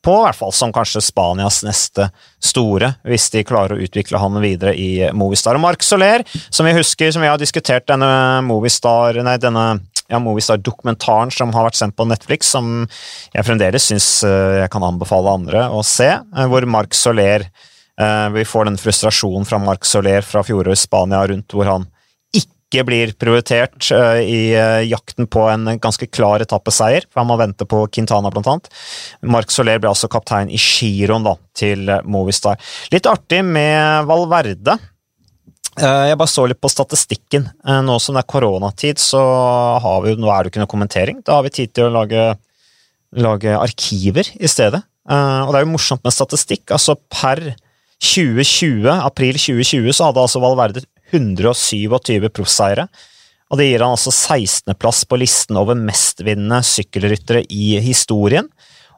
[0.07, 2.09] på, i hvert fall som kanskje Spanias neste
[2.43, 5.59] store, hvis de klarer å utvikle han videre i Movistar.
[5.59, 8.09] Og Marc Soler, som vi husker, som vi har diskutert denne
[8.47, 9.67] Movistar, nei, denne
[10.07, 12.87] ja, Movistar-dokumentaren som har vært sendt på Netflix, som
[13.35, 18.29] jeg fremdeles syns eh, jeg kan anbefale andre å se, eh, hvor Marc Soler eh,
[18.37, 21.91] Vi får den frustrasjonen fra Marc Soler fra fjoråret i Spania rundt hvor han
[22.77, 23.89] ikke blir prioritert
[24.23, 24.41] i
[24.87, 28.69] jakten på en ganske klar etappeseier, for han må vente på Quintana, blant annet.
[29.27, 32.61] Marc Soler ble altså kaptein i giroen da, til Movistar.
[32.95, 34.77] Litt artig med Valverde.
[35.77, 37.51] Eh, jeg bare så litt på statistikken.
[37.67, 39.21] Eh, nå som det er koronatid, så
[39.85, 41.21] har vi, nå er det ikke noe kommentering.
[41.25, 42.31] Da har vi tid til å lage,
[43.17, 44.81] lage arkiver i stedet.
[45.09, 46.65] Eh, og det er jo morsomt med statistikk.
[46.73, 47.43] Altså per
[48.01, 52.87] 2020, april 2020 så hadde altså Valverde 127 proffseiere.
[53.51, 58.49] Og det gir han altså 16.-plass på listen over mestvinnende sykkelryttere i historien.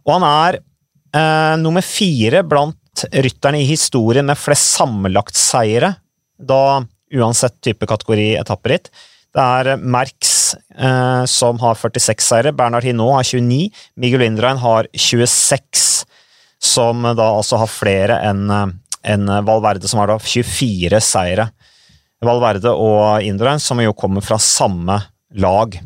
[0.07, 5.92] Og han er eh, nummer fire blant rytterne i historien med flest sammenlagtseiere
[6.38, 6.62] da
[7.14, 8.88] uansett type kategori etapperitt.
[9.35, 13.68] Det er Merx eh, som har 46 seire, Bernhard Hinault har 29,
[14.01, 15.85] Miguel Indrein har 26,
[16.59, 18.49] som da altså har flere enn
[19.09, 21.49] en Valverde, som har da 24 seire.
[22.24, 24.98] Valverde og Indrein, som jo kommer fra samme
[25.38, 25.78] lag.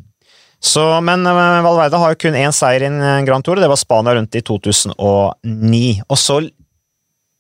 [0.62, 3.81] Så, men eh, Valverde har jo kun én seier i en Grand Tour, det var
[3.81, 5.85] Spania rundt i 2009.
[6.09, 6.40] Og så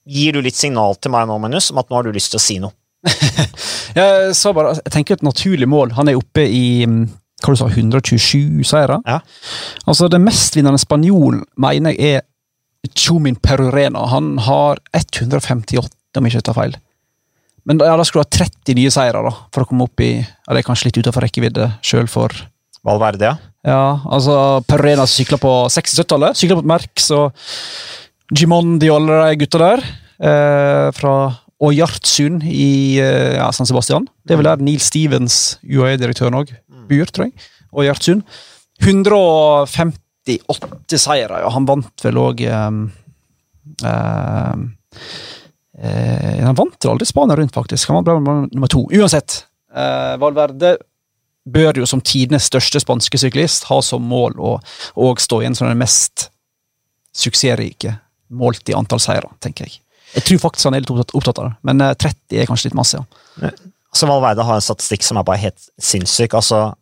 [0.04, 2.40] gir du litt signal til meg nå, Magnus, om at nå har du lyst til
[2.40, 2.74] å si noe.
[3.98, 5.94] jeg så bare, jeg tenker et naturlig mål.
[5.98, 7.00] Han er oppe i mm,
[7.42, 9.00] hva du sa, 127 seire.
[9.06, 9.20] Ja.
[9.86, 12.28] Altså, Den mestvinnende spanjolen mener jeg er
[12.98, 14.06] Chumin Perurena.
[14.10, 16.78] Han har 158, om jeg ikke tar feil.
[17.68, 20.18] Men ja, da skulle du ha 30 nye seire da, for å komme opp i
[20.18, 22.30] ja, Det er kanskje litt utenfor rekkevidde sjøl for
[22.82, 23.36] Valverde, ja.
[23.62, 24.34] Ja, altså
[24.66, 26.34] Perrena sykla på 60-70-tallet.
[26.34, 27.30] Sykla på et merk, så
[28.34, 29.78] Gimondi og alle de gutta der.
[30.18, 31.12] Eh, fra
[31.62, 34.10] Ojartsund i eh, ja, San Sebastian.
[34.26, 36.88] Det er vel der Neil Stevens, UAE-direktøren òg, mm.
[36.90, 37.34] bor, tror jeg.
[37.84, 38.26] Ojartsund.
[38.82, 41.48] 158 seire, ja.
[41.54, 42.42] Han vant vel òg
[45.78, 47.88] uh, Han vant aldri Spania rundt, faktisk.
[47.88, 48.84] Han var nummer to.
[48.92, 49.46] Uansett.
[49.74, 50.76] eh, Valverde
[51.48, 54.52] bør jo som tidenes største spanske syklist ha som mål å,
[54.94, 56.28] å stå igjen som den mest
[57.16, 57.96] suksessrike
[58.32, 59.80] målt i antall seire, tenker jeg.
[60.14, 62.78] Jeg tror faktisk han er litt opptatt av det, men 30 eh, er kanskje litt
[62.78, 63.00] masse.
[63.42, 63.52] ja.
[63.92, 66.32] Så Valverde har en statistikk som er bare helt sinnssyk.
[66.38, 66.76] Altså, eh,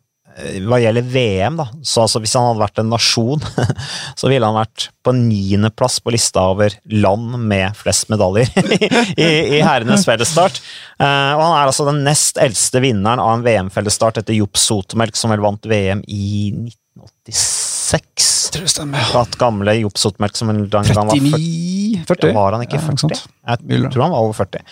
[0.65, 3.43] hva gjelder VM, da, så altså hvis han hadde vært en nasjon,
[4.19, 8.49] så ville han vært på niendeplass på lista over land med flest medaljer
[9.17, 10.61] i, i herrenes fellesstart.
[11.01, 15.17] Eh, og han er altså den nest eldste vinneren av en VM-fellesstart etter Jopp Sotemelk,
[15.19, 18.29] som vel vant VM i 1986.
[18.51, 19.15] Tror det stemmer.
[19.21, 22.35] At gamle Jopp Sotemelk som en gang var 39 40?
[22.37, 23.03] Var han ikke 40?
[23.03, 23.25] sant?
[23.47, 24.63] Jeg tror han var over 40.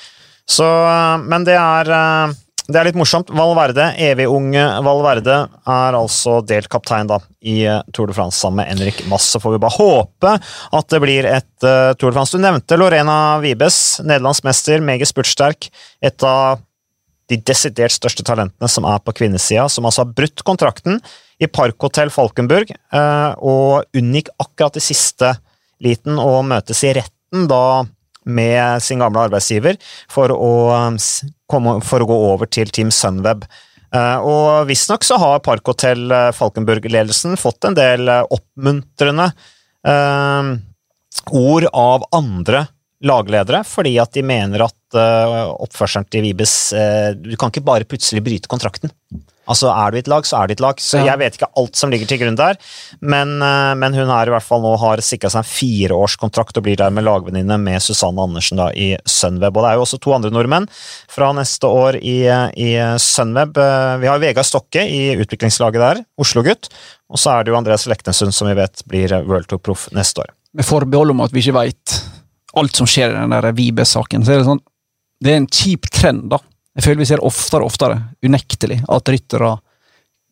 [0.50, 1.92] Så, øh, men det er,
[2.70, 3.32] det er litt morsomt.
[3.34, 8.62] Valverde, evig unge Valverde, er altså delt kaptein da, i øh, Tour de France sammen
[8.62, 9.32] med Henrik Mass.
[9.34, 10.34] Så får vi bare håpe
[10.78, 12.38] at det blir et uh, Tour de France.
[12.38, 15.72] Du nevnte Lorena Vibes, nederlandsk mester, meget spurtsterk.
[16.06, 16.62] Et av
[17.30, 21.02] de desidert største talentene som er på kvinnesida, som altså har brutt kontrakten
[21.42, 25.34] i Parkhotell Falkenburg, uh, og unngikk akkurat i siste
[25.82, 27.86] liten å møtes i retten da
[28.30, 29.80] med sin gamle arbeidsgiver
[30.12, 30.54] for å,
[31.50, 33.46] for å gå over til Team Sunweb.
[33.96, 39.32] Eh, Og visstnok så har Parkhotell eh, fått en del eh, oppmuntrende
[41.30, 42.66] ord av andre
[43.02, 46.74] lagledere, fordi at de mener at oppførselen til Vibes
[47.16, 48.92] Du kan ikke bare plutselig bryte kontrakten.
[49.50, 50.76] Altså, Er du i et lag, så er du i et lag.
[50.80, 51.06] Så Ja.
[51.10, 52.58] Jeg vet ikke alt som ligger til grunn der,
[53.02, 56.64] men, eh, men hun er i hvert fall nå har sikra seg en fireårskontrakt og
[56.64, 59.56] blir der med lagvenninne med Susanne Andersen da i Sunweb.
[59.58, 60.68] Og det er jo også to andre nordmenn
[61.10, 62.20] fra neste år i,
[62.56, 63.58] i Sunweb.
[63.58, 66.70] Eh, Vi har Vegard Stokke i utviklingslaget der, Oslo-gutt.
[67.10, 70.22] Og så er det jo Andreas Leknessund, som vi vet blir World Tour Proff neste
[70.22, 70.30] år.
[70.54, 72.00] Med forbehold om at vi ikke veit
[72.58, 74.62] alt som skjer i den der Vibe-saken, så er det sånn
[75.22, 76.40] Det er en kjip trend, da.
[76.78, 79.52] Jeg føler vi ser oftere og oftere, unektelig, at ryttere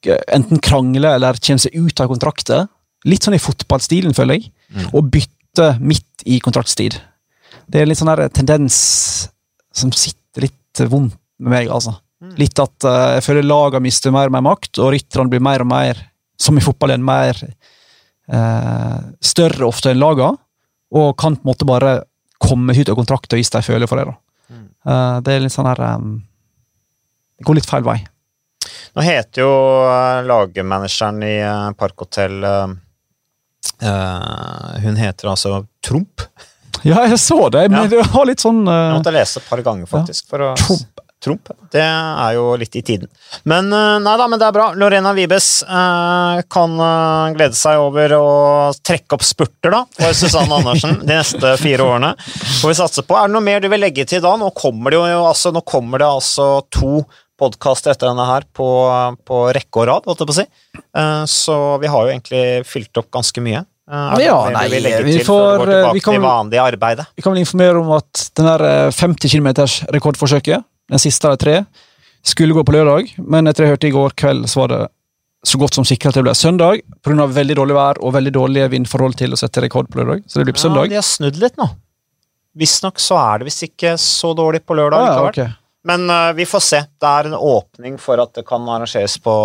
[0.05, 2.65] eh, enten krangler eller kommer seg ut av kontrakter.
[3.07, 4.51] Litt sånn i fotballstilen, føler jeg.
[4.93, 6.99] Og bytter midt i kontraktstid.
[7.67, 8.77] Det er litt sånn der tendens
[9.75, 11.95] som sitter litt vondt med meg, altså.
[12.37, 15.61] Litt at uh, jeg føler lagene mister mer og mer makt, og rytterne blir mer
[15.61, 15.99] og mer,
[16.37, 17.37] som i fotballen, mer
[18.33, 20.37] uh, større ofte enn lagene.
[20.91, 21.91] og kan på en måte bare
[22.39, 24.07] komme ut av kontrakten hvis de føler for det.
[24.07, 24.15] da.
[24.51, 26.13] Eh, det er litt sånn her um,
[27.37, 27.97] Det går litt feil vei.
[28.97, 29.51] Nå heter jo
[29.85, 32.75] uh, lagmanageren i uh, Parkhotell eh,
[33.85, 36.23] eh, Hun heter altså Tromp.
[36.85, 39.61] Ja, jeg så det, men det var litt sånn Jeg eh, måtte lese et par
[39.65, 40.27] ganger, faktisk.
[40.31, 41.03] For å Tromp.
[41.23, 41.49] Tromp.
[41.73, 43.09] Det er jo litt i tiden.
[43.49, 44.67] Men eh, nei da, men det er bra.
[44.77, 48.27] Lorena Vibes eh, kan eh, glede seg over å
[48.85, 52.11] trekke opp spurter da, for Susanne Andersen de neste fire årene.
[52.61, 53.17] Får vi satse på.
[53.17, 54.35] Er det noe mer du vil legge til da?
[54.37, 57.01] Nå kommer det jo altså, nå kommer det altså to
[57.37, 58.67] podkaster etter denne her på,
[59.27, 60.45] på rekke og rad, holdt jeg på å si.
[61.01, 63.65] Eh, så vi har jo egentlig fylt opp ganske mye.
[63.87, 64.65] Er Ja, nei,
[65.05, 66.17] vi før får, vi kan-?
[67.15, 69.47] Vi kan vel informere om at den der eh, 50 km
[69.95, 71.57] rekordforsøket, den siste av de tre,
[72.27, 74.83] skulle gå på lørdag, men etter jeg hørte i går kveld, så var det
[75.47, 77.27] så godt som sikkert at det ble søndag, pga.
[77.31, 80.25] veldig dårlig vær og veldig dårlige vindforhold til å sette rekord på lørdag.
[80.27, 80.89] Så det blir på søndag.
[80.89, 81.69] Ja, de har snudd litt nå.
[82.57, 85.03] Visstnok så er det visst ikke så dårlig på lørdag.
[85.05, 85.51] Ah, ja, okay.
[85.53, 85.63] ok.
[85.87, 86.81] Men uh, vi får se.
[86.99, 89.35] Det er en åpning for at det kan arrangeres på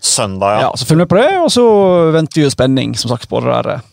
[0.00, 0.54] søndag.
[0.54, 1.66] Ja, ja så følg med på det, og så
[2.14, 3.86] venter vi jo spenning som sagt, på det der eh,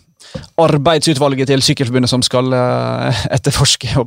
[0.62, 4.06] arbeidsutvalget til Sykkelforbundet som skal eh, etterforske å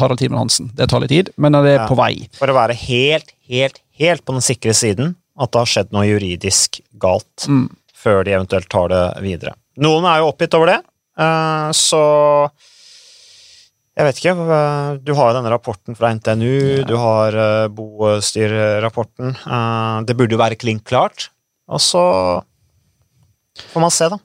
[0.00, 0.70] Harald Timen Hansen.
[0.76, 1.88] Det tar litt tid, men det er Ja.
[1.88, 2.28] på vei.
[2.38, 6.06] For å være helt, helt, helt på den sikre siden at det har skjedd noe
[6.08, 7.68] juridisk galt Mm.
[7.96, 9.54] før de eventuelt tar det videre.
[9.78, 10.80] Noen er jo oppgitt over det,
[11.18, 12.50] eh, så
[13.96, 14.34] jeg vet ikke.
[14.50, 17.32] eh, Du har jo denne rapporten fra NTNU, du har
[17.68, 19.34] bostyrrapporten.
[19.46, 21.28] Eh, det burde jo være klink klart.
[21.68, 22.42] Og så
[23.72, 24.18] får man se, da.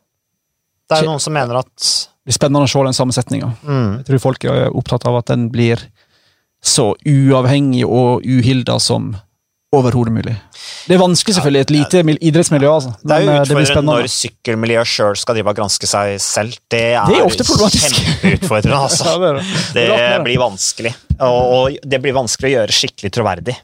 [0.89, 3.51] Det er jo noen som mener at Det blir spennende å se den sammensetninga.
[3.63, 5.81] mm, Jeg tror folk er opptatt av at den blir
[6.65, 9.15] så uavhengig og uhilda som
[9.75, 10.33] overhodet mulig.
[10.87, 12.93] Det er vanskelig selvfølgelig i et lite mil- idrettsmiljø, altså.
[13.03, 16.57] Det er men jo eh, utfordrende når sykkelmiljøet sjøl skal drive og granske seg selv.
[16.71, 17.97] Det er, Det er ofte problematisk.
[17.99, 19.43] kjempeutfordrende, altså.
[19.75, 23.57] Det blir vanskelig, og det blir vanskelig å gjøre skikkelig troverdig.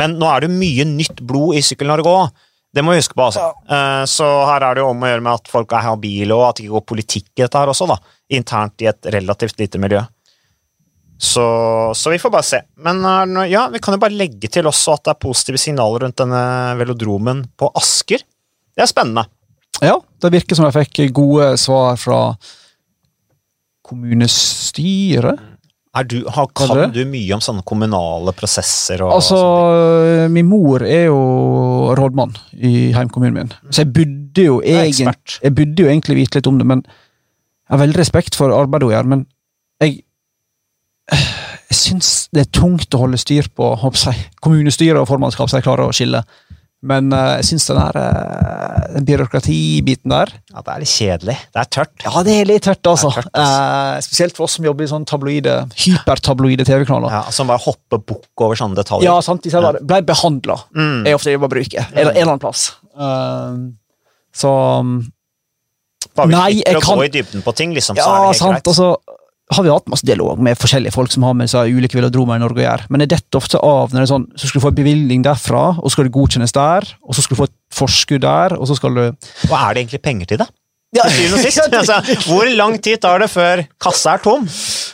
[0.00, 2.30] Men nå er det mye nytt blod i Sykkel-Norge òg.
[2.72, 3.24] Det må vi huske på.
[3.26, 3.48] altså.
[3.66, 4.04] Ja.
[4.06, 6.56] Så her er det jo om å gjøre med at folk er habile, og at
[6.60, 7.96] det ikke går politikk i dette her også, da.
[8.38, 10.04] Internt i et relativt lite miljø.
[11.20, 11.42] Så,
[11.98, 12.60] så vi får bare se.
[12.80, 16.06] Men noe- ja, vi kan jo bare legge til også at det er positive signaler
[16.06, 16.44] rundt denne
[16.78, 18.22] velodromen på Asker.
[18.72, 19.26] Det er spennende.
[19.82, 22.20] Ja, det virker som jeg fikk gode svar fra
[23.84, 25.42] kommunestyret.
[26.06, 29.02] Du, har, Kan du mye om sånne kommunale prosesser?
[29.02, 29.38] Og, Altså,
[30.30, 31.16] min mor er jo
[31.98, 36.60] rådmann i heimkommunen min, så jeg burde jo jeg burde jo egentlig vite litt om
[36.60, 39.26] det, men jeg har veldig respekt for arbeidet hun gjør, men
[39.82, 39.98] jeg
[41.10, 45.66] jeg syns det er tungt å holde styr på jeg, kommunestyret og formannskap, så jeg
[45.66, 46.22] klarer å skille.
[46.82, 51.34] Men uh, jeg syns den uh, den byråkratibiten der Ja, det er litt kjedelig.
[51.52, 51.92] Det er tørt.
[52.06, 53.10] Ja, det er litt tørt, altså.
[53.14, 53.60] Tørt, altså.
[53.60, 57.12] Eh, spesielt for oss som jobber i sånn tabloide, hypertabloide TV-kanaler.
[57.12, 59.04] Ja, Som bare hopper bukk over sånne detaljer.
[59.10, 61.06] Ja, sant, de bare ble behandla, Mm.
[61.06, 61.86] er ofte det de bare bruker.
[61.92, 62.72] eller en eller annen plass.
[64.32, 64.50] Så
[66.16, 68.18] Bare vi Nei, slipper å kan- gå i dybden på ting, liksom, så Ja, er
[68.20, 68.52] det helt sant.
[68.56, 68.66] greit.
[68.66, 68.96] Og så
[69.50, 72.42] har vi hatt masse dialog med forskjellige folk som har med seg ulike velodromer i
[72.42, 72.86] Norge å gjøre.
[72.92, 75.24] Men det detter ofte av når det er sånn, så skal du få en bevilgning
[75.26, 78.56] derfra, og så skal det godkjennes der, og så skal du få et forskudd der,
[78.58, 80.50] og så skal du Og er det egentlig penger til det?
[80.96, 81.06] Ja.
[81.80, 84.46] Altså, hvor lang tid tar det før kassa er tom?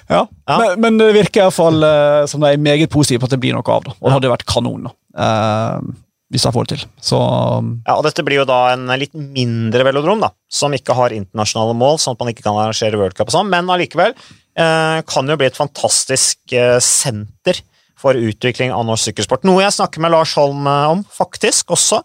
[0.09, 0.57] Ja, Ja.
[0.61, 3.57] Men, men det virker iallfall uh, som de er meget positive på at det blir
[3.57, 3.97] noe av det.
[3.99, 4.93] Og det hadde vært kanon, da.
[5.17, 5.95] Eh,
[6.31, 6.87] hvis jeg får det til.
[7.09, 10.97] Så um, Ja, og Dette blir jo da en litt mindre velodrom, da, som ikke
[10.99, 14.13] har internasjonale mål, sånn at man ikke kan arrangere World Cup og sånn, men allikevel
[14.15, 17.61] eh, kan jo bli et fantastisk eh, senter
[17.97, 19.45] for utvikling av norsk sykkelsport.
[19.49, 22.03] Noe jeg snakker med Lars Holm eh, om, faktisk, også.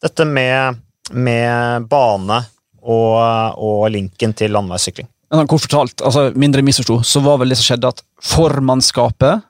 [0.00, 0.80] Dette med,
[1.12, 2.40] med bane
[2.80, 3.16] og,
[3.60, 5.08] og linken til landeveissykling.
[5.48, 9.44] kort fortalt, altså mindre misforsto, så var vel det som skjedde at formannskapet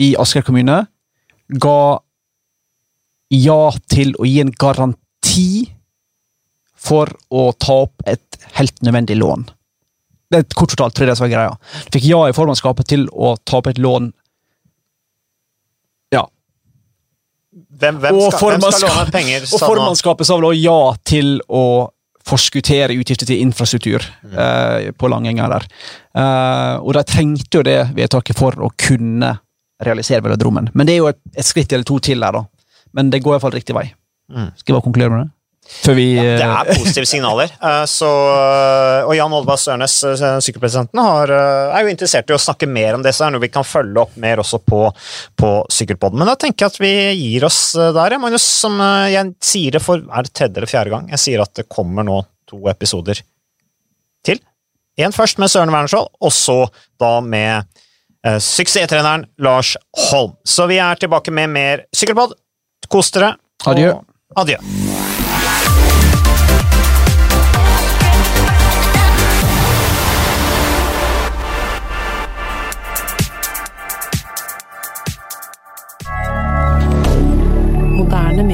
[0.00, 0.84] i Asker kommune
[1.60, 1.82] ga
[3.32, 5.68] ja til å gi en garanti
[6.82, 9.44] for å ta opp et helt nødvendig lån.
[10.32, 11.54] Det er kort fortalt, tror jeg det som var greia.
[11.86, 14.10] Du fikk ja i formannskapet til å ta opp et lån
[16.12, 16.22] Ja.
[17.52, 19.44] Hvem, hvem, Og skal, hvem skal låne penger?
[19.52, 21.64] Og formannskapet sa vel også ja til å
[22.22, 24.34] forskuttere utgifter til infrastruktur Mm.
[24.38, 25.64] eh, på Langenga der.
[26.14, 29.34] Eh, og de trengte jo det vedtaket for å kunne
[29.82, 30.70] realisere velodromen.
[30.74, 32.44] Men det er jo et, et skritt eller to til der, da.
[32.94, 33.88] Men det går iallfall riktig vei.
[34.30, 34.52] Mm.
[34.56, 35.30] Skal jeg bare konkludere med det?
[35.86, 37.52] Vi Det eh, er positive signaler.
[37.62, 39.94] Eh, Så, eh, og Jan Oddvar Sørnes,
[40.44, 43.44] sykkelpresidenten, har, er jo interessert i å snakke mer om det, så det er noe
[43.44, 44.84] vi kan følge opp mer også på,
[45.38, 46.20] på Sykkelpodden.
[46.20, 48.46] Men da tenker jeg at vi gir oss der, Magnus.
[48.62, 48.78] Som
[49.10, 51.10] jeg sier det for er det tredje eller fjerde gang.
[51.14, 52.20] Jeg sier at det kommer nå
[52.50, 53.22] to episoder
[54.26, 54.42] til.
[55.00, 56.58] En først med Søren Wernskjold, og så
[57.00, 57.64] da med
[58.26, 59.74] eh, suksesstreneren Lars
[60.10, 60.36] Holm.
[60.44, 62.36] Så vi er tilbake med mer Sykkelpod.
[62.92, 63.34] Kos dere.
[63.66, 63.94] Adjø.
[64.36, 64.58] Adjø.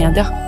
[0.09, 0.48] Canada.